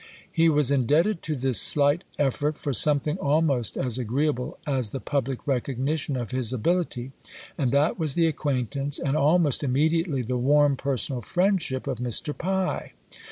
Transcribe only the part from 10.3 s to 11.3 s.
warm personal